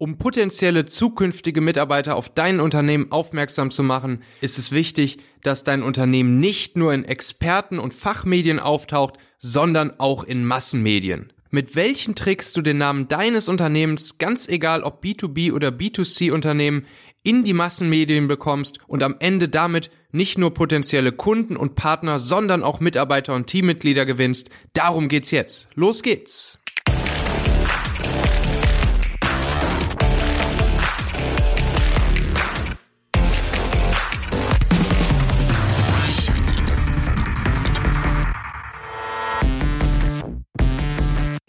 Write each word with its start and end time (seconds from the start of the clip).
Um 0.00 0.16
potenzielle 0.16 0.84
zukünftige 0.84 1.60
Mitarbeiter 1.60 2.14
auf 2.14 2.28
dein 2.28 2.60
Unternehmen 2.60 3.10
aufmerksam 3.10 3.72
zu 3.72 3.82
machen, 3.82 4.22
ist 4.40 4.56
es 4.56 4.70
wichtig, 4.70 5.18
dass 5.42 5.64
dein 5.64 5.82
Unternehmen 5.82 6.38
nicht 6.38 6.76
nur 6.76 6.94
in 6.94 7.04
Experten- 7.04 7.80
und 7.80 7.92
Fachmedien 7.92 8.60
auftaucht, 8.60 9.16
sondern 9.38 9.98
auch 9.98 10.22
in 10.22 10.44
Massenmedien. 10.44 11.32
Mit 11.50 11.74
welchen 11.74 12.14
Tricks 12.14 12.52
du 12.52 12.62
den 12.62 12.78
Namen 12.78 13.08
deines 13.08 13.48
Unternehmens, 13.48 14.18
ganz 14.18 14.46
egal 14.46 14.84
ob 14.84 15.02
B2B 15.02 15.52
oder 15.52 15.70
B2C 15.70 16.30
Unternehmen, 16.30 16.86
in 17.24 17.42
die 17.42 17.54
Massenmedien 17.54 18.28
bekommst 18.28 18.78
und 18.86 19.02
am 19.02 19.16
Ende 19.18 19.48
damit 19.48 19.90
nicht 20.12 20.38
nur 20.38 20.54
potenzielle 20.54 21.10
Kunden 21.10 21.56
und 21.56 21.74
Partner, 21.74 22.20
sondern 22.20 22.62
auch 22.62 22.78
Mitarbeiter 22.78 23.34
und 23.34 23.48
Teammitglieder 23.48 24.06
gewinnst, 24.06 24.50
darum 24.74 25.08
geht's 25.08 25.32
jetzt. 25.32 25.68
Los 25.74 26.04
geht's! 26.04 26.60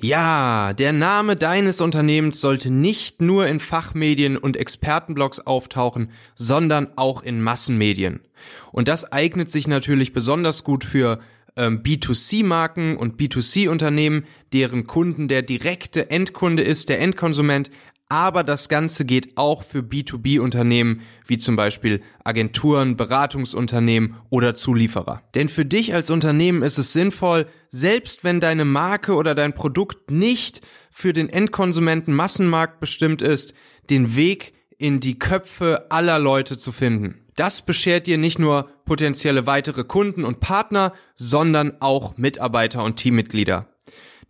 Ja, 0.10 0.74
der 0.74 0.92
Name 0.92 1.36
deines 1.36 1.82
Unternehmens 1.82 2.42
sollte 2.42 2.72
nicht 2.72 3.22
nur 3.22 3.46
in 3.46 3.60
Fachmedien 3.60 4.38
und 4.38 4.58
Expertenblogs 4.58 5.40
auftauchen, 5.40 6.10
sondern 6.34 6.90
auch 6.96 7.22
in 7.22 7.44
Massenmedien. 7.44 8.20
Und 8.72 8.88
das 8.88 9.12
eignet 9.12 9.52
sich 9.52 9.68
natürlich 9.68 10.12
besonders 10.12 10.64
gut 10.64 10.84
für 10.84 11.20
ähm, 11.56 11.84
B2C-Marken 11.84 12.98
und 12.98 13.22
B2C-Unternehmen, 13.22 14.26
deren 14.52 14.88
Kunden 14.88 15.28
der 15.28 15.44
direkte 15.44 16.10
Endkunde 16.10 16.64
ist, 16.64 16.90
der 16.90 17.00
Endkonsument, 17.02 17.70
aber 18.10 18.44
das 18.44 18.70
Ganze 18.70 19.06
geht 19.06 19.38
auch 19.38 19.62
für 19.62 19.80
B2B-Unternehmen 19.80 21.02
wie 21.28 21.38
zum 21.38 21.56
Beispiel 21.56 22.02
Agenturen, 22.24 22.98
Beratungsunternehmen 22.98 24.16
oder 24.30 24.56
Zulieferer. 24.56 25.22
Denn 25.36 25.48
für 25.48 25.66
dich 25.66 25.94
als 25.94 26.10
Unternehmen 26.10 26.64
ist 26.64 26.80
es 26.80 26.92
sinnvoll, 26.92 27.46
selbst 27.70 28.24
wenn 28.24 28.40
deine 28.40 28.66
Marke 28.66 29.14
oder 29.14 29.36
dein 29.36 29.54
Produkt 29.54 30.10
nicht 30.10 30.62
für 30.90 31.14
den 31.14 31.30
Endkonsumenten 31.30 32.16
Massenmarkt 32.16 32.80
bestimmt 32.80 33.22
ist, 33.22 33.54
den 33.92 34.16
Weg 34.16 34.54
in 34.80 35.00
die 35.00 35.20
Köpfe 35.20 35.92
aller 35.92 36.18
Leute 36.18 36.58
zu 36.58 36.72
finden. 36.72 37.26
Das 37.36 37.62
beschert 37.62 38.08
dir 38.08 38.18
nicht 38.18 38.40
nur 38.40 38.70
potenzielle 38.86 39.46
weitere 39.46 39.84
Kunden 39.84 40.26
und 40.26 40.40
Partner, 40.40 40.94
sondern 41.16 41.80
auch 41.80 42.18
Mitarbeiter 42.18 42.84
und 42.84 42.96
Teammitglieder. 42.96 43.68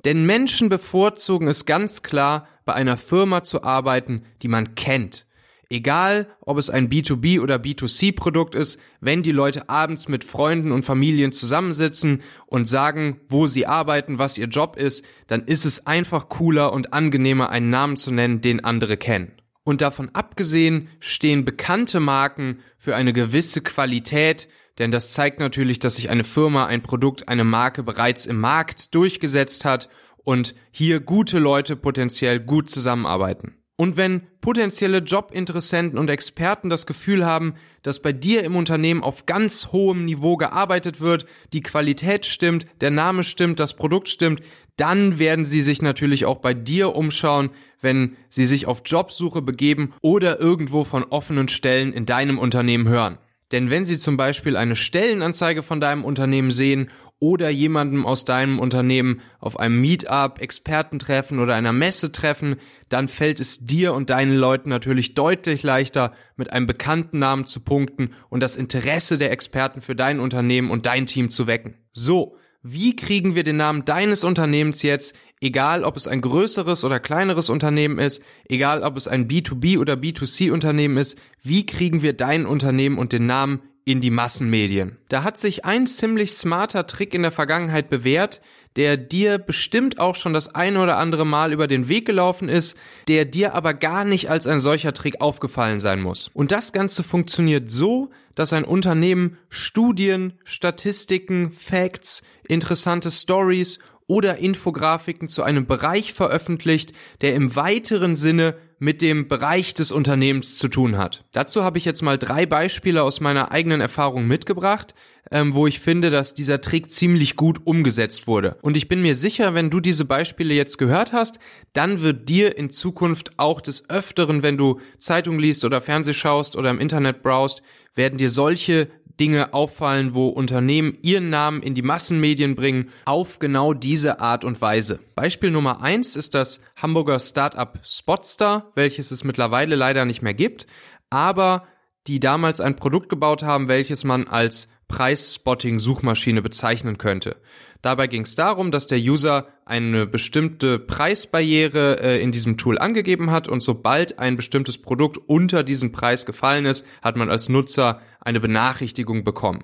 Denn 0.06 0.26
Menschen 0.26 0.70
bevorzugen 0.70 1.48
es 1.48 1.66
ganz 1.66 2.04
klar, 2.04 2.48
bei 2.70 2.76
einer 2.76 2.98
Firma 2.98 3.42
zu 3.42 3.64
arbeiten, 3.64 4.22
die 4.44 4.48
man 4.48 4.76
kennt. 4.76 5.26
Egal, 5.72 6.28
ob 6.42 6.60
es 6.60 6.70
ein 6.70 6.88
B2B 6.88 7.42
oder 7.42 7.56
B2C-Produkt 7.56 8.54
ist, 8.54 8.80
wenn 9.02 9.24
die 9.24 9.32
Leute 9.32 9.70
abends 9.70 10.08
mit 10.08 10.24
Freunden 10.24 10.72
und 10.72 10.86
Familien 10.86 11.32
zusammensitzen 11.32 12.22
und 12.46 12.68
sagen, 12.68 13.22
wo 13.28 13.48
sie 13.48 13.66
arbeiten, 13.66 14.20
was 14.20 14.38
ihr 14.38 14.46
Job 14.46 14.76
ist, 14.76 15.04
dann 15.26 15.42
ist 15.46 15.66
es 15.66 15.88
einfach 15.88 16.30
cooler 16.30 16.72
und 16.72 16.94
angenehmer, 16.94 17.50
einen 17.50 17.72
Namen 17.72 17.98
zu 17.98 18.12
nennen, 18.12 18.42
den 18.42 18.64
andere 18.64 18.98
kennen. 18.98 19.32
Und 19.64 19.82
davon 19.82 20.12
abgesehen 20.14 20.90
stehen 21.00 21.46
bekannte 21.46 22.00
Marken 22.00 22.60
für 22.78 22.96
eine 22.96 23.14
gewisse 23.14 23.62
Qualität, 23.62 24.48
denn 24.80 24.92
das 24.92 25.12
zeigt 25.12 25.40
natürlich, 25.40 25.80
dass 25.80 25.98
sich 25.98 26.10
eine 26.10 26.24
Firma, 26.24 26.66
ein 26.66 26.82
Produkt, 26.82 27.28
eine 27.28 27.44
Marke 27.44 27.84
bereits 27.84 28.26
im 28.26 28.40
Markt 28.40 28.96
durchgesetzt 28.96 29.66
hat 29.66 29.90
und 30.24 30.56
hier 30.72 31.02
gute 31.02 31.38
Leute 31.40 31.76
potenziell 31.76 32.40
gut 32.40 32.70
zusammenarbeiten. 32.70 33.56
Und 33.76 33.96
wenn 33.96 34.24
potenzielle 34.42 34.98
Jobinteressenten 34.98 35.98
und 35.98 36.10
Experten 36.10 36.70
das 36.70 36.86
Gefühl 36.86 37.26
haben, 37.26 37.54
dass 37.82 38.02
bei 38.02 38.12
dir 38.12 38.44
im 38.44 38.58
Unternehmen 38.58 39.04
auf 39.04 39.26
ganz 39.26 39.68
hohem 39.72 40.04
Niveau 40.04 40.36
gearbeitet 40.36 41.00
wird, 41.00 41.26
die 41.54 41.62
Qualität 41.62 42.26
stimmt, 42.26 42.66
der 42.82 42.92
Name 42.92 43.24
stimmt, 43.24 43.60
das 43.60 43.78
Produkt 43.78 44.10
stimmt, 44.10 44.42
dann 44.76 45.18
werden 45.18 45.46
sie 45.46 45.62
sich 45.62 45.82
natürlich 45.82 46.26
auch 46.26 46.40
bei 46.40 46.54
dir 46.54 46.96
umschauen, 46.96 47.52
wenn 47.80 48.18
sie 48.28 48.46
sich 48.46 48.66
auf 48.66 48.82
Jobsuche 48.86 49.42
begeben 49.42 49.94
oder 50.02 50.42
irgendwo 50.42 50.84
von 50.84 51.04
offenen 51.04 51.48
Stellen 51.48 51.94
in 51.94 52.06
deinem 52.06 52.38
Unternehmen 52.38 52.90
hören. 52.90 53.18
Denn 53.52 53.70
wenn 53.70 53.86
Sie 53.86 53.98
zum 53.98 54.18
Beispiel 54.18 54.56
eine 54.56 54.76
Stellenanzeige 54.76 55.64
von 55.64 55.82
deinem 55.82 56.06
Unternehmen 56.06 56.52
sehen 56.52 56.90
oder 57.20 57.50
jemandem 57.50 58.06
aus 58.06 58.24
deinem 58.24 58.60
Unternehmen 58.60 59.22
auf 59.40 59.60
einem 59.60 59.82
Meetup, 59.82 60.40
Expertentreffen 60.40 61.40
oder 61.40 61.56
einer 61.56 61.74
Messe 61.74 62.12
treffen, 62.12 62.56
dann 62.88 63.08
fällt 63.08 63.40
es 63.40 63.66
dir 63.66 63.94
und 63.94 64.10
deinen 64.10 64.36
Leuten 64.38 64.70
natürlich 64.70 65.16
deutlich 65.16 65.64
leichter, 65.64 66.14
mit 66.38 66.54
einem 66.54 66.66
bekannten 66.66 67.20
Namen 67.20 67.46
zu 67.46 67.60
punkten 67.60 68.12
und 68.30 68.42
das 68.42 68.56
Interesse 68.56 69.18
der 69.18 69.32
Experten 69.32 69.82
für 69.82 69.96
dein 69.96 70.20
Unternehmen 70.20 70.72
und 70.72 70.86
dein 70.86 71.06
Team 71.06 71.30
zu 71.30 71.46
wecken. 71.46 71.76
So, 71.92 72.38
wie 72.62 72.96
kriegen 72.96 73.36
wir 73.36 73.44
den 73.44 73.58
Namen 73.58 73.86
deines 73.86 74.24
Unternehmens 74.24 74.82
jetzt, 74.82 75.16
egal 75.40 75.84
ob 75.84 75.96
es 75.96 76.08
ein 76.08 76.22
größeres 76.22 76.84
oder 76.84 77.00
kleineres 77.00 77.50
Unternehmen 77.50 78.00
ist, 78.00 78.22
egal 78.50 78.84
ob 78.84 78.98
es 78.98 79.08
ein 79.08 79.28
B2B 79.28 79.80
oder 79.80 79.94
B2C 79.94 80.52
Unternehmen 80.52 80.98
ist, 80.98 81.18
wie 81.42 81.66
kriegen 81.66 82.02
wir 82.02 82.14
dein 82.14 82.46
Unternehmen 82.46 82.98
und 82.98 83.14
den 83.14 83.26
Namen 83.26 83.62
in 83.86 84.02
die 84.02 84.12
Massenmedien? 84.12 84.98
Da 85.08 85.24
hat 85.24 85.38
sich 85.38 85.64
ein 85.64 85.88
ziemlich 85.88 86.34
smarter 86.34 86.86
Trick 86.86 87.14
in 87.14 87.22
der 87.22 87.32
Vergangenheit 87.32 87.90
bewährt, 87.90 88.42
der 88.76 88.98
dir 88.98 89.38
bestimmt 89.38 90.00
auch 90.00 90.16
schon 90.16 90.34
das 90.34 90.54
eine 90.56 90.82
oder 90.82 90.98
andere 90.98 91.26
Mal 91.26 91.52
über 91.52 91.68
den 91.68 91.88
Weg 91.88 92.06
gelaufen 92.06 92.50
ist, 92.50 92.78
der 93.08 93.26
dir 93.26 93.54
aber 93.54 93.74
gar 93.74 94.06
nicht 94.06 94.30
als 94.30 94.48
ein 94.48 94.60
solcher 94.60 94.94
Trick 94.94 95.22
aufgefallen 95.22 95.80
sein 95.80 96.02
muss. 96.02 96.30
Und 96.34 96.52
das 96.52 96.72
Ganze 96.72 97.04
funktioniert 97.04 97.70
so, 97.70 98.10
dass 98.36 98.54
ein 98.54 98.64
Unternehmen 98.64 99.38
Studien, 99.50 100.34
Statistiken, 100.44 101.52
Facts, 101.52 102.24
interessante 102.48 103.12
Stories 103.12 103.80
oder 104.08 104.38
Infografiken 104.38 105.30
zu 105.30 105.44
einem 105.44 105.68
Bereich 105.68 106.14
veröffentlicht, 106.14 106.94
der 107.22 107.36
im 107.36 107.56
weiteren 107.56 108.16
Sinne 108.16 108.56
mit 108.80 109.02
dem 109.02 109.28
Bereich 109.28 109.74
des 109.74 109.92
Unternehmens 109.92 110.58
zu 110.58 110.70
tun 110.70 110.98
hat. 110.98 111.26
Dazu 111.34 111.64
habe 111.64 111.78
ich 111.78 111.86
jetzt 111.86 112.02
mal 112.02 112.18
drei 112.18 112.46
Beispiele 112.46 113.04
aus 113.04 113.20
meiner 113.20 113.52
eigenen 113.52 113.82
Erfahrung 113.82 114.26
mitgebracht, 114.26 114.96
ähm, 115.32 115.54
wo 115.54 115.68
ich 115.68 115.80
finde, 115.80 116.10
dass 116.10 116.34
dieser 116.34 116.62
Trick 116.62 116.90
ziemlich 116.90 117.36
gut 117.36 117.66
umgesetzt 117.66 118.26
wurde. 118.26 118.58
Und 118.62 118.78
ich 118.78 118.88
bin 118.88 119.02
mir 119.02 119.16
sicher, 119.16 119.54
wenn 119.54 119.70
du 119.70 119.82
diese 119.82 120.06
Beispiele 120.06 120.54
jetzt 120.54 120.78
gehört 120.78 121.12
hast, 121.12 121.40
dann 121.74 122.02
wird 122.02 122.30
dir 122.30 122.58
in 122.58 122.70
Zukunft 122.70 123.38
auch 123.38 123.62
des 123.62 123.90
Öfteren, 123.90 124.44
wenn 124.44 124.58
du 124.58 124.80
Zeitung 124.98 125.38
liest 125.38 125.66
oder 125.66 125.82
Fernseh 125.82 126.14
schaust 126.14 126.56
oder 126.56 126.70
im 126.70 126.80
Internet 126.80 127.22
browst, 127.22 127.62
werden 127.96 128.18
dir 128.18 128.30
solche 128.30 128.88
Dinge 129.20 129.54
auffallen, 129.54 130.14
wo 130.14 130.30
Unternehmen 130.30 130.98
ihren 131.02 131.30
Namen 131.30 131.62
in 131.62 131.76
die 131.76 131.82
Massenmedien 131.82 132.56
bringen, 132.56 132.90
auf 133.06 133.40
genau 133.40 133.74
diese 133.74 134.20
Art 134.20 134.44
und 134.44 134.62
Weise. 134.62 135.00
Beispiel 135.16 135.52
Nummer 135.52 135.82
eins 135.82 136.16
ist 136.16 136.34
das 136.34 136.62
Hamburger 136.76 137.20
Startup 137.20 137.80
Spotstar, 137.84 138.72
welches 138.76 139.12
es 139.12 139.24
mittlerweile 139.24 139.76
leider 139.76 140.06
nicht 140.06 140.22
mehr 140.22 140.34
gibt, 140.34 140.68
aber 141.10 141.68
die 142.08 142.20
damals 142.20 142.62
ein 142.62 142.76
Produkt 142.76 143.10
gebaut 143.10 143.44
haben, 143.44 143.68
welches 143.68 144.04
man 144.04 144.28
als 144.28 144.70
Preisspotting-Suchmaschine 144.88 146.42
bezeichnen 146.42 146.98
könnte. 146.98 147.38
Dabei 147.82 148.08
ging 148.08 148.24
es 148.24 148.36
darum, 148.36 148.72
dass 148.72 148.88
der 148.88 149.00
User 149.00 149.48
eine 149.64 150.06
bestimmte 150.06 150.80
Preisbarriere 150.80 152.02
äh, 152.02 152.22
in 152.22 152.34
diesem 152.34 152.58
Tool 152.58 152.78
angegeben 152.78 153.32
hat 153.32 153.48
und 153.48 153.62
sobald 153.62 154.20
ein 154.20 154.36
bestimmtes 154.36 154.78
Produkt 154.78 155.18
unter 155.18 155.64
diesem 155.64 155.94
Preis 155.94 156.26
gefallen 156.26 156.66
ist, 156.66 156.86
hat 157.02 157.16
man 157.16 157.30
als 157.30 157.48
Nutzer 157.48 158.02
eine 158.20 158.42
Benachrichtigung 158.42 159.24
bekommen. 159.24 159.64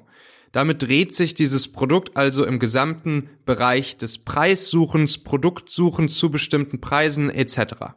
Damit 0.53 0.83
dreht 0.83 1.13
sich 1.13 1.33
dieses 1.33 1.69
Produkt 1.73 2.15
also 2.15 2.45
im 2.45 2.59
gesamten 2.59 3.29
Bereich 3.45 3.97
des 3.97 4.19
Preissuchens, 4.19 5.17
Produktsuchens 5.17 6.17
zu 6.17 6.29
bestimmten 6.29 6.79
Preisen 6.79 7.29
etc. 7.29 7.95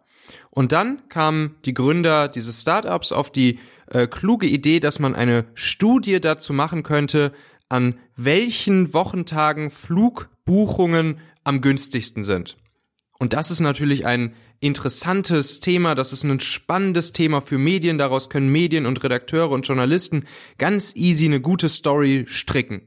Und 0.51 0.73
dann 0.73 1.09
kamen 1.09 1.55
die 1.65 1.75
Gründer 1.75 2.27
dieses 2.27 2.63
Startups 2.63 3.13
auf 3.13 3.31
die 3.31 3.61
äh, 3.87 4.09
kluge 4.09 4.49
Idee, 4.49 4.81
dass 4.81 4.99
man 4.99 5.15
eine 5.15 5.45
Studie 5.55 6.21
dazu 6.21 6.53
machen 6.53 6.83
könnte, 6.83 7.33
an 7.69 7.99
welchen 8.17 8.95
Wochentagen 8.95 9.71
Flugbuchungen 9.71 11.21
am 11.45 11.61
günstigsten 11.61 12.25
sind. 12.25 12.57
Und 13.19 13.33
das 13.33 13.51
ist 13.51 13.61
natürlich 13.61 14.07
ein 14.07 14.35
interessantes 14.61 15.61
Thema, 15.61 15.95
das 15.95 16.13
ist 16.13 16.25
ein 16.25 16.41
spannendes 16.41 17.13
Thema 17.13 17.41
für 17.41 17.59
Medien, 17.59 17.99
daraus 17.99 18.31
können 18.31 18.51
Medien 18.51 18.87
und 18.87 19.03
Redakteure 19.03 19.51
und 19.51 19.67
Journalisten 19.67 20.25
ganz 20.59 20.95
easy 20.97 21.27
eine 21.27 21.41
gute 21.41 21.69
Story 21.69 22.25
stricken. 22.27 22.83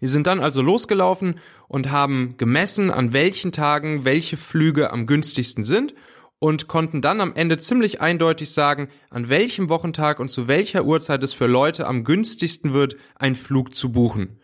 Wir 0.00 0.08
sind 0.08 0.26
dann 0.26 0.40
also 0.40 0.62
losgelaufen 0.62 1.40
und 1.66 1.90
haben 1.90 2.36
gemessen, 2.38 2.90
an 2.90 3.12
welchen 3.12 3.50
Tagen 3.50 4.04
welche 4.04 4.36
Flüge 4.36 4.92
am 4.92 5.06
günstigsten 5.06 5.64
sind 5.64 5.94
und 6.40 6.68
konnten 6.68 7.02
dann 7.02 7.20
am 7.20 7.34
Ende 7.34 7.58
ziemlich 7.58 8.00
eindeutig 8.00 8.52
sagen, 8.52 8.88
an 9.10 9.28
welchem 9.28 9.68
Wochentag 9.68 10.20
und 10.20 10.30
zu 10.30 10.46
welcher 10.46 10.84
Uhrzeit 10.84 11.22
es 11.22 11.34
für 11.34 11.46
Leute 11.46 11.86
am 11.86 12.04
günstigsten 12.04 12.72
wird, 12.72 12.96
einen 13.16 13.34
Flug 13.34 13.74
zu 13.74 13.90
buchen. 13.90 14.40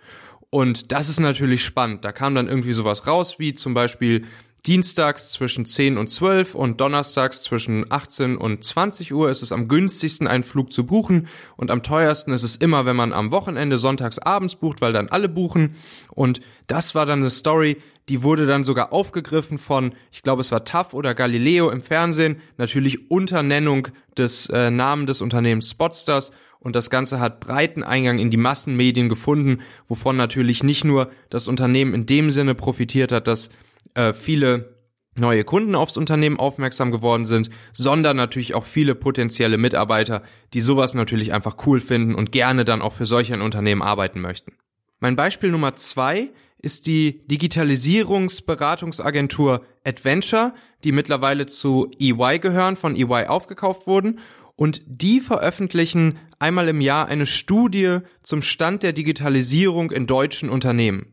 Und 0.51 0.93
das 0.93 1.09
ist 1.09 1.21
natürlich 1.21 1.65
spannend. 1.65 2.05
Da 2.05 2.13
kam 2.13 2.35
dann 2.35 2.49
irgendwie 2.49 2.73
sowas 2.73 3.07
raus, 3.07 3.39
wie 3.39 3.55
zum 3.55 3.75
Beispiel 3.75 4.25
Dienstags 4.67 5.29
zwischen 5.29 5.67
10 5.67 5.99
und 5.99 6.09
12 6.09 6.55
und 6.55 6.81
donnerstags 6.81 7.43
zwischen 7.43 7.85
18 7.91 8.39
und 8.39 8.65
20 8.65 9.13
Uhr 9.13 9.29
ist 9.29 9.43
es 9.43 9.53
am 9.53 9.69
günstigsten, 9.69 10.27
einen 10.27 10.43
Flug 10.43 10.73
zu 10.73 10.87
buchen. 10.87 11.29
Und 11.59 11.71
am 11.71 11.83
teuersten 11.83 12.33
ist 12.33 12.45
es 12.45 12.57
immer, 12.57 12.87
wenn 12.87 12.97
man 12.97 13.13
am 13.13 13.31
Wochenende 13.31 13.77
sonntags 13.77 14.19
abends 14.19 14.57
bucht, 14.57 14.81
weil 14.81 14.95
dann 14.95 15.09
alle 15.09 15.29
buchen. 15.29 15.75
Und 16.11 16.41
das 16.67 16.95
war 16.95 17.05
dann 17.05 17.21
eine 17.21 17.29
Story, 17.29 17.77
die 18.09 18.23
wurde 18.23 18.47
dann 18.47 18.65
sogar 18.65 18.93
aufgegriffen 18.93 19.59
von, 19.59 19.95
ich 20.11 20.23
glaube 20.23 20.41
es 20.41 20.51
war 20.51 20.65
TAF 20.65 20.95
oder 20.95 21.15
Galileo 21.15 21.71
im 21.71 21.83
Fernsehen, 21.83 22.41
natürlich 22.57 23.11
unter 23.11 23.43
Nennung 23.43 23.89
des 24.17 24.49
äh, 24.49 24.71
Namen 24.71 25.07
des 25.07 25.21
Unternehmens 25.21 25.71
Spotstars. 25.71 26.33
Und 26.59 26.75
das 26.75 26.89
Ganze 26.89 27.21
hat 27.21 27.41
breiten 27.41 27.83
Eingang 27.83 28.19
in 28.19 28.31
die 28.31 28.39
Massenmedien 28.39 29.11
gefunden, 29.11 29.61
wovon 29.87 30.17
natürlich 30.17 30.63
nicht 30.63 30.85
nur 30.85 31.11
das 31.29 31.49
Unternehmen 31.49 31.93
in 31.93 32.07
dem 32.07 32.31
Sinne 32.31 32.55
profitiert 32.55 33.13
hat, 33.13 33.29
dass 33.29 33.51
äh, 33.95 34.13
viele 34.13 34.75
neue 35.17 35.45
Kunden 35.45 35.75
aufs 35.75 35.97
Unternehmen 35.97 36.39
aufmerksam 36.39 36.91
geworden 36.91 37.25
sind, 37.25 37.51
sondern 37.73 38.17
natürlich 38.17 38.55
auch 38.55 38.65
viele 38.65 38.95
potenzielle 38.95 39.59
Mitarbeiter, 39.59 40.23
die 40.53 40.61
sowas 40.61 40.95
natürlich 40.95 41.33
einfach 41.33 41.57
cool 41.67 41.81
finden 41.81 42.15
und 42.15 42.33
gerne 42.33 42.65
dann 42.65 42.83
auch 42.83 42.93
für 42.93 43.07
solch 43.07 43.33
ein 43.33 43.43
Unternehmen 43.43 43.83
arbeiten 43.83 44.21
möchten. 44.21 44.53
Mein 45.01 45.17
Beispiel 45.17 45.51
Nummer 45.51 45.77
zwei 45.77 46.31
ist 46.59 46.87
die 46.87 47.27
Digitalisierungsberatungsagentur 47.27 49.65
Adventure, 49.85 50.55
die 50.83 50.93
mittlerweile 50.93 51.47
zu 51.47 51.91
EY 51.99 52.39
gehören, 52.39 52.77
von 52.77 52.97
EY 52.97 53.27
aufgekauft 53.27 53.87
wurden 53.87 54.21
und 54.57 54.83
die 54.87 55.21
veröffentlichen 55.21 56.19
einmal 56.39 56.69
im 56.69 56.81
Jahr 56.81 57.09
eine 57.09 57.27
Studie 57.27 57.99
zum 58.23 58.43
Stand 58.43 58.83
der 58.83 58.93
Digitalisierung 58.93 59.91
in 59.91 60.07
deutschen 60.07 60.51
Unternehmen. 60.51 61.07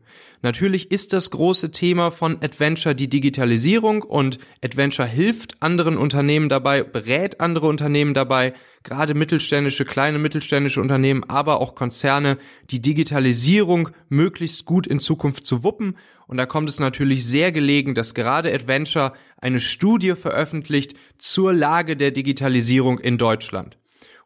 Natürlich 0.44 0.90
ist 0.90 1.12
das 1.12 1.30
große 1.30 1.70
Thema 1.70 2.10
von 2.10 2.42
Adventure 2.42 2.96
die 2.96 3.08
Digitalisierung 3.08 4.02
und 4.02 4.38
Adventure 4.60 5.06
hilft 5.06 5.62
anderen 5.62 5.96
Unternehmen 5.96 6.48
dabei, 6.48 6.82
berät 6.82 7.40
andere 7.40 7.68
Unternehmen 7.68 8.12
dabei, 8.12 8.52
gerade 8.82 9.14
mittelständische, 9.14 9.84
kleine 9.84 10.18
mittelständische 10.18 10.80
Unternehmen, 10.80 11.22
aber 11.28 11.60
auch 11.60 11.76
Konzerne, 11.76 12.38
die 12.72 12.82
Digitalisierung 12.82 13.90
möglichst 14.08 14.64
gut 14.64 14.88
in 14.88 14.98
Zukunft 14.98 15.46
zu 15.46 15.62
wuppen. 15.62 15.96
Und 16.26 16.38
da 16.38 16.46
kommt 16.46 16.68
es 16.68 16.80
natürlich 16.80 17.24
sehr 17.24 17.52
gelegen, 17.52 17.94
dass 17.94 18.12
gerade 18.12 18.52
Adventure 18.52 19.12
eine 19.40 19.60
Studie 19.60 20.16
veröffentlicht 20.16 20.94
zur 21.18 21.52
Lage 21.52 21.96
der 21.96 22.10
Digitalisierung 22.10 22.98
in 22.98 23.16
Deutschland. 23.16 23.78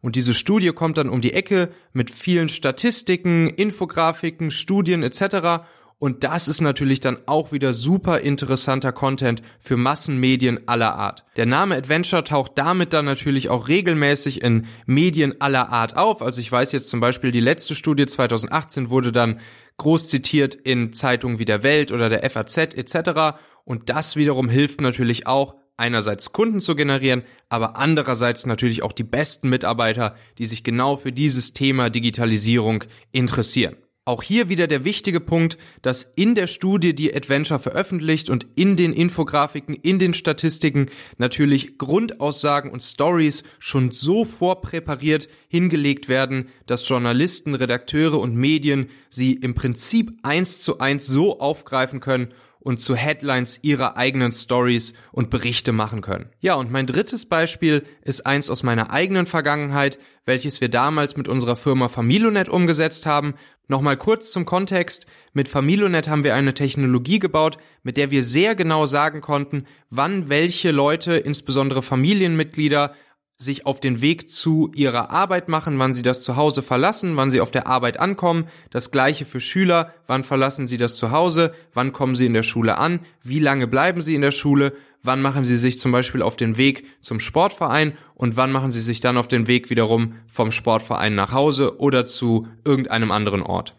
Und 0.06 0.14
diese 0.14 0.35
Studie 0.35 0.69
kommt 0.69 0.99
dann 0.99 1.08
um 1.08 1.20
die 1.20 1.32
Ecke 1.32 1.69
mit 1.93 2.12
vielen 2.12 2.49
Statistiken, 2.49 3.49
Infografiken, 3.49 4.53
Studien 4.53 5.03
etc. 5.03 5.67
Und 5.99 6.23
das 6.23 6.47
ist 6.47 6.61
natürlich 6.61 7.00
dann 7.00 7.19
auch 7.26 7.50
wieder 7.50 7.73
super 7.73 8.20
interessanter 8.20 8.93
Content 8.93 9.43
für 9.58 9.76
Massenmedien 9.76 10.69
aller 10.69 10.94
Art. 10.94 11.25
Der 11.37 11.47
Name 11.47 11.75
Adventure 11.75 12.23
taucht 12.23 12.53
damit 12.55 12.93
dann 12.93 13.05
natürlich 13.05 13.49
auch 13.49 13.67
regelmäßig 13.67 14.43
in 14.43 14.67
Medien 14.87 15.41
aller 15.41 15.70
Art 15.70 15.97
auf. 15.97 16.23
Also 16.23 16.41
ich 16.41 16.52
weiß 16.52 16.70
jetzt 16.70 16.88
zum 16.88 17.00
Beispiel, 17.00 17.32
die 17.32 17.41
letzte 17.41 17.75
Studie 17.75 18.06
2018 18.06 18.91
wurde 18.91 19.11
dann 19.11 19.41
groß 19.79 20.09
zitiert 20.09 20.55
in 20.55 20.93
Zeitungen 20.93 21.41
wie 21.41 21.44
der 21.44 21.64
Welt 21.64 21.91
oder 21.91 22.09
der 22.09 22.31
FAZ 22.31 22.59
etc. 22.59 23.41
Und 23.64 23.91
das 23.91 24.14
wiederum 24.14 24.49
hilft 24.49 24.81
natürlich 24.81 25.26
auch, 25.26 25.56
einerseits 25.76 26.32
Kunden 26.32 26.61
zu 26.61 26.75
generieren, 26.75 27.23
aber 27.49 27.76
andererseits 27.76 28.46
natürlich 28.46 28.82
auch 28.82 28.93
die 28.93 29.05
besten 29.05 29.49
Mitarbeiter, 29.49 30.17
die 30.38 30.46
sich 30.46 30.64
genau 30.64 30.96
für 30.96 31.12
dieses 31.12 31.52
Thema 31.52 31.90
Digitalisierung 31.90 32.84
interessieren. 33.12 33.76
Auch 34.08 34.23
hier 34.23 34.49
wieder 34.49 34.69
der 34.69 34.84
wichtige 34.84 35.19
Punkt, 35.19 35.58
dass 35.82 36.05
in 36.05 36.37
der 36.37 36.46
Studie, 36.46 36.94
die 36.94 37.12
Adventure 37.12 37.58
veröffentlicht 37.58 38.31
und 38.31 38.46
in 38.55 38.76
den 38.76 38.93
Infografiken, 38.93 39.75
in 39.75 39.99
den 39.99 40.14
Statistiken 40.14 40.87
natürlich 41.19 41.76
Grundaussagen 41.76 42.70
und 42.70 42.84
Stories 42.84 43.43
schon 43.58 43.90
so 43.90 44.25
vorpräpariert 44.25 45.28
hingelegt 45.49 46.08
werden, 46.08 46.50
dass 46.67 46.88
Journalisten, 46.88 47.56
Redakteure 47.56 48.20
und 48.20 48.37
Medien 48.37 48.90
sie 49.11 49.32
im 49.32 49.56
Prinzip 49.56 50.12
eins 50.23 50.62
zu 50.62 50.78
eins 50.78 51.08
so 51.08 51.40
aufgreifen 51.40 51.99
können 51.99 52.32
und 52.67 52.81
zu 52.81 52.97
Headlines 52.97 53.61
ihrer 53.63 53.97
eigenen 53.97 54.33
Stories 54.33 54.93
und 55.13 55.31
Berichte 55.31 55.71
machen 55.71 56.01
können. 56.01 56.31
Ja, 56.41 56.57
und 56.57 56.73
mein 56.73 56.89
drittes 56.89 57.25
Beispiel 57.25 57.85
ist 58.03 58.27
eins 58.27 58.51
aus 58.51 58.65
meiner 58.65 58.91
eigenen 58.91 59.27
Vergangenheit, 59.27 60.01
welches 60.25 60.61
wir 60.61 60.69
damals 60.69 61.17
mit 61.17 61.29
unserer 61.29 61.55
Firma 61.55 61.89
Familonet 61.89 62.49
umgesetzt 62.49 63.07
haben. 63.07 63.35
Nochmal 63.69 63.97
kurz 63.97 64.33
zum 64.33 64.47
Kontext. 64.47 65.07
Mit 65.33 65.49
Familonet 65.49 66.09
haben 66.09 66.25
wir 66.25 66.35
eine 66.35 66.55
Technologie 66.55 67.21
gebaut, 67.21 67.57
mit 67.85 67.97
der 67.97 68.11
wir 68.11 68.25
sehr 68.25 68.57
genau 68.57 68.85
sagen 68.85 69.21
konnten, 69.21 69.67
wann 69.89 70.29
welche 70.29 70.73
Leute, 70.73 71.15
insbesondere 71.15 71.83
Familienmitglieder, 71.83 72.97
sich 73.38 73.67
auf 73.67 73.81
den 73.81 74.00
Weg 74.00 74.31
zu 74.31 74.71
ihrer 74.75 75.11
Arbeit 75.11 75.49
machen, 75.49 75.79
wann 75.79 75.93
sie 75.93 76.03
das 76.03 76.23
Zuhause 76.23 76.62
verlassen, 76.62 77.17
wann 77.17 77.31
sie 77.31 77.41
auf 77.41 77.50
der 77.50 77.67
Arbeit 77.67 78.00
ankommen. 78.00 78.49
Das 78.71 78.91
gleiche 78.91 79.25
für 79.25 79.41
Schüler, 79.41 79.93
wann 80.06 80.25
verlassen 80.25 80.67
sie 80.67 80.79
das 80.79 80.97
Zuhause, 80.97 81.53
wann 81.75 81.93
kommen 81.93 82.17
sie 82.17 82.27
in 82.27 82.33
der 82.33 82.43
Schule 82.43 82.79
an, 82.79 83.00
wie 83.23 83.38
lange 83.38 83.67
bleiben 83.67 84.00
sie 84.00 84.15
in 84.15 84.23
der 84.23 84.31
Schule, 84.31 84.73
wann 85.03 85.21
machen 85.21 85.44
sie 85.44 85.56
sich 85.56 85.79
zum 85.79 85.93
Beispiel 85.93 86.23
auf 86.23 86.37
den 86.37 86.56
Weg 86.56 86.87
zum 87.00 87.21
Sportverein? 87.21 87.97
Und 88.15 88.38
wann 88.38 88.53
machen 88.53 88.73
sie 88.73 88.81
sich 88.81 89.00
dann 89.00 89.19
auf 89.19 89.29
den 89.29 89.47
Weg 89.47 89.69
wiederum 89.69 90.15
vom 90.27 90.50
Sportverein 90.50 91.15
nach 91.15 91.33
Hause 91.33 91.79
oder 91.79 92.06
zu 92.06 92.49
irgendeinem 92.65 93.11
anderen 93.11 93.43
Ort. 93.43 93.75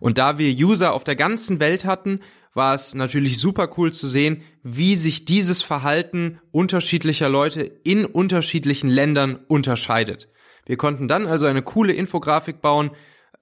Und 0.00 0.18
da 0.18 0.38
wir 0.38 0.52
User 0.52 0.92
auf 0.92 1.04
der 1.04 1.16
ganzen 1.16 1.60
Welt 1.60 1.84
hatten, 1.84 2.20
war 2.54 2.74
es 2.74 2.94
natürlich 2.94 3.38
super 3.38 3.70
cool 3.76 3.92
zu 3.92 4.06
sehen, 4.06 4.42
wie 4.62 4.96
sich 4.96 5.24
dieses 5.24 5.62
Verhalten 5.62 6.40
unterschiedlicher 6.52 7.28
Leute 7.28 7.62
in 7.82 8.04
unterschiedlichen 8.04 8.88
Ländern 8.88 9.38
unterscheidet. 9.48 10.28
Wir 10.66 10.76
konnten 10.76 11.08
dann 11.08 11.26
also 11.26 11.46
eine 11.46 11.62
coole 11.62 11.92
Infografik 11.92 12.62
bauen, 12.62 12.90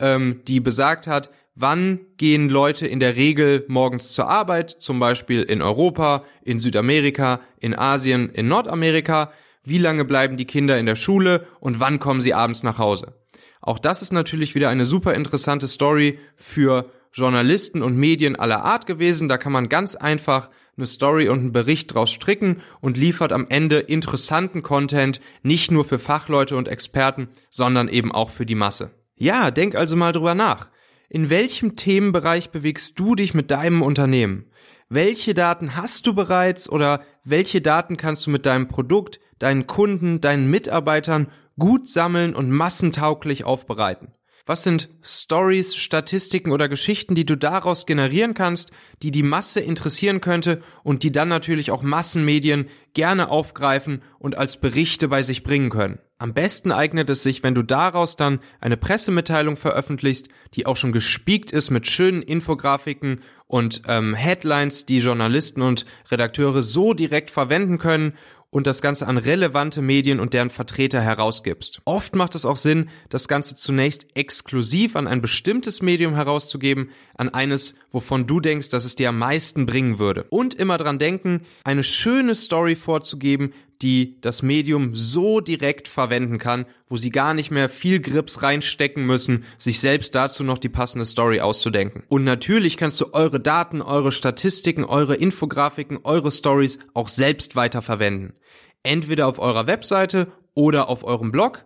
ähm, 0.00 0.40
die 0.48 0.60
besagt 0.60 1.06
hat, 1.06 1.30
wann 1.54 2.00
gehen 2.16 2.48
Leute 2.48 2.86
in 2.86 3.00
der 3.00 3.16
Regel 3.16 3.64
morgens 3.68 4.12
zur 4.12 4.28
Arbeit, 4.28 4.70
zum 4.70 4.98
Beispiel 4.98 5.42
in 5.42 5.62
Europa, 5.62 6.24
in 6.42 6.58
Südamerika, 6.58 7.40
in 7.60 7.78
Asien, 7.78 8.30
in 8.30 8.48
Nordamerika, 8.48 9.32
wie 9.62 9.78
lange 9.78 10.04
bleiben 10.04 10.36
die 10.36 10.46
Kinder 10.46 10.78
in 10.78 10.86
der 10.86 10.96
Schule 10.96 11.46
und 11.60 11.78
wann 11.78 12.00
kommen 12.00 12.20
sie 12.20 12.34
abends 12.34 12.62
nach 12.62 12.78
Hause. 12.78 13.14
Auch 13.62 13.78
das 13.78 14.02
ist 14.02 14.12
natürlich 14.12 14.54
wieder 14.54 14.68
eine 14.68 14.84
super 14.84 15.14
interessante 15.14 15.68
Story 15.68 16.18
für 16.34 16.90
Journalisten 17.12 17.82
und 17.82 17.96
Medien 17.96 18.36
aller 18.36 18.64
Art 18.64 18.86
gewesen. 18.86 19.28
Da 19.28 19.38
kann 19.38 19.52
man 19.52 19.68
ganz 19.68 19.94
einfach 19.94 20.50
eine 20.76 20.86
Story 20.86 21.28
und 21.28 21.38
einen 21.38 21.52
Bericht 21.52 21.94
draus 21.94 22.10
stricken 22.10 22.60
und 22.80 22.96
liefert 22.96 23.32
am 23.32 23.46
Ende 23.48 23.78
interessanten 23.78 24.62
Content, 24.62 25.20
nicht 25.42 25.70
nur 25.70 25.84
für 25.84 25.98
Fachleute 25.98 26.56
und 26.56 26.66
Experten, 26.66 27.28
sondern 27.50 27.88
eben 27.88 28.10
auch 28.10 28.30
für 28.30 28.46
die 28.46 28.54
Masse. 28.56 28.90
Ja, 29.14 29.50
denk 29.50 29.76
also 29.76 29.96
mal 29.96 30.12
drüber 30.12 30.34
nach. 30.34 30.68
In 31.08 31.30
welchem 31.30 31.76
Themenbereich 31.76 32.50
bewegst 32.50 32.98
du 32.98 33.14
dich 33.14 33.34
mit 33.34 33.50
deinem 33.50 33.82
Unternehmen? 33.82 34.46
Welche 34.88 35.34
Daten 35.34 35.76
hast 35.76 36.06
du 36.06 36.14
bereits 36.14 36.68
oder 36.68 37.04
welche 37.22 37.60
Daten 37.60 37.96
kannst 37.96 38.26
du 38.26 38.30
mit 38.30 38.44
deinem 38.44 38.66
Produkt, 38.66 39.20
deinen 39.38 39.66
Kunden, 39.66 40.20
deinen 40.20 40.50
Mitarbeitern 40.50 41.28
gut 41.58 41.88
sammeln 41.88 42.34
und 42.34 42.50
massentauglich 42.50 43.44
aufbereiten? 43.44 44.12
Was 44.44 44.64
sind 44.64 44.88
Stories, 45.02 45.76
Statistiken 45.76 46.50
oder 46.50 46.68
Geschichten, 46.68 47.14
die 47.14 47.24
du 47.24 47.36
daraus 47.36 47.86
generieren 47.86 48.34
kannst, 48.34 48.72
die 49.00 49.12
die 49.12 49.22
Masse 49.22 49.60
interessieren 49.60 50.20
könnte 50.20 50.62
und 50.82 51.04
die 51.04 51.12
dann 51.12 51.28
natürlich 51.28 51.70
auch 51.70 51.82
Massenmedien 51.82 52.68
gerne 52.92 53.30
aufgreifen 53.30 54.02
und 54.18 54.36
als 54.36 54.56
Berichte 54.56 55.06
bei 55.06 55.22
sich 55.22 55.44
bringen 55.44 55.70
können? 55.70 56.00
Am 56.18 56.34
besten 56.34 56.72
eignet 56.72 57.08
es 57.10 57.22
sich, 57.22 57.44
wenn 57.44 57.54
du 57.54 57.62
daraus 57.62 58.16
dann 58.16 58.40
eine 58.60 58.76
Pressemitteilung 58.76 59.56
veröffentlichst, 59.56 60.28
die 60.54 60.66
auch 60.66 60.76
schon 60.76 60.92
gespiegt 60.92 61.52
ist 61.52 61.70
mit 61.70 61.86
schönen 61.86 62.22
Infografiken 62.22 63.22
und 63.46 63.82
ähm, 63.86 64.14
Headlines, 64.14 64.86
die 64.86 64.98
Journalisten 64.98 65.62
und 65.62 65.84
Redakteure 66.10 66.62
so 66.62 66.94
direkt 66.94 67.30
verwenden 67.30 67.78
können 67.78 68.14
und 68.52 68.66
das 68.66 68.82
Ganze 68.82 69.08
an 69.08 69.16
relevante 69.16 69.80
Medien 69.80 70.20
und 70.20 70.34
deren 70.34 70.50
Vertreter 70.50 71.00
herausgibst. 71.00 71.80
Oft 71.86 72.14
macht 72.14 72.34
es 72.34 72.44
auch 72.44 72.56
Sinn, 72.56 72.90
das 73.08 73.26
Ganze 73.26 73.56
zunächst 73.56 74.06
exklusiv 74.14 74.94
an 74.94 75.08
ein 75.08 75.22
bestimmtes 75.22 75.80
Medium 75.80 76.14
herauszugeben, 76.14 76.90
an 77.16 77.30
eines, 77.30 77.74
wovon 77.90 78.26
du 78.26 78.40
denkst, 78.40 78.68
dass 78.68 78.84
es 78.84 78.94
dir 78.94 79.08
am 79.08 79.18
meisten 79.18 79.64
bringen 79.64 79.98
würde. 79.98 80.26
Und 80.28 80.52
immer 80.52 80.76
dran 80.76 80.98
denken, 80.98 81.46
eine 81.64 81.82
schöne 81.82 82.34
Story 82.34 82.76
vorzugeben, 82.76 83.54
die 83.82 84.20
das 84.20 84.42
Medium 84.42 84.94
so 84.94 85.40
direkt 85.40 85.88
verwenden 85.88 86.38
kann, 86.38 86.66
wo 86.86 86.96
sie 86.96 87.10
gar 87.10 87.34
nicht 87.34 87.50
mehr 87.50 87.68
viel 87.68 88.00
Grips 88.00 88.42
reinstecken 88.42 89.04
müssen, 89.04 89.44
sich 89.58 89.80
selbst 89.80 90.14
dazu 90.14 90.44
noch 90.44 90.58
die 90.58 90.68
passende 90.68 91.04
Story 91.04 91.40
auszudenken. 91.40 92.04
Und 92.08 92.24
natürlich 92.24 92.76
kannst 92.76 93.00
du 93.00 93.12
eure 93.12 93.40
Daten, 93.40 93.82
eure 93.82 94.12
Statistiken, 94.12 94.84
eure 94.84 95.16
Infografiken, 95.16 95.98
eure 96.04 96.30
Stories 96.30 96.78
auch 96.94 97.08
selbst 97.08 97.56
weiterverwenden 97.56 98.34
entweder 98.82 99.26
auf 99.26 99.38
eurer 99.38 99.66
Webseite 99.66 100.32
oder 100.54 100.88
auf 100.88 101.04
eurem 101.04 101.32
Blog 101.32 101.64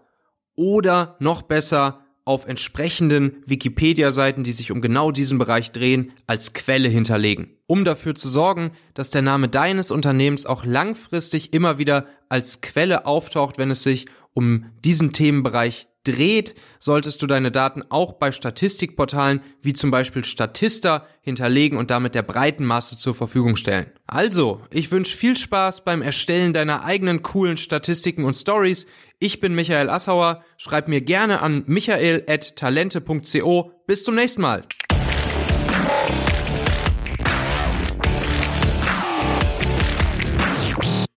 oder 0.55 1.17
noch 1.21 1.43
besser 1.43 2.06
auf 2.27 2.47
entsprechenden 2.47 3.43
Wikipedia-Seiten, 3.47 4.45
die 4.45 4.53
sich 4.53 4.73
um 4.73 4.83
genau 4.83 5.13
diesen 5.13 5.39
Bereich 5.39 5.71
drehen, 5.73 6.13
als 6.27 6.53
Quelle 6.53 6.89
hinterlegen, 6.89 7.57
um 7.67 7.85
dafür 7.85 8.15
zu 8.15 8.29
sorgen, 8.29 8.73
dass 8.95 9.11
der 9.11 9.23
Name 9.23 9.49
deines 9.49 9.91
Unternehmens 9.91 10.45
auch 10.45 10.65
langfristig 10.65 11.55
immer 11.55 11.79
wieder 11.79 12.07
als 12.29 12.61
Quelle 12.61 13.07
auftaucht, 13.07 13.59
wenn 13.59 13.71
es 13.71 13.85
sich 13.85 14.07
um 14.35 14.67
diesen 14.85 15.13
Themenbereich 15.13 15.87
dreht, 16.07 16.55
solltest 16.79 17.23
du 17.23 17.27
deine 17.27 17.51
Daten 17.51 17.83
auch 17.89 18.15
bei 18.15 18.33
Statistikportalen 18.33 19.41
wie 19.63 19.73
zum 19.73 19.91
Beispiel 19.91 20.25
Statista 20.25 21.07
hinterlegen 21.21 21.79
und 21.79 21.91
damit 21.91 22.15
der 22.15 22.23
breiten 22.23 22.65
Masse 22.65 22.97
zur 22.97 23.15
Verfügung 23.15 23.57
stellen. 23.57 23.91
Also, 24.07 24.61
ich 24.71 24.93
wünsche 24.93 25.17
viel 25.17 25.37
Spaß 25.37 25.85
beim 25.85 26.03
Erstellen 26.03 26.53
deiner 26.53 26.85
eigenen 26.85 27.23
coolen 27.23 27.57
Statistiken 27.57 28.25
und 28.25 28.35
Stories. 28.35 28.87
Ich 29.19 29.41
bin 29.41 29.55
Michael 29.55 29.91
Assauer. 29.91 30.45
Schreib 30.57 30.89
mir 30.89 31.01
gerne 31.01 31.43
an 31.43 31.65
michael.talente.co. 31.67 33.73
Bis 33.87 34.05
zum 34.05 34.15
nächsten 34.15 34.43
Mal. 34.43 34.65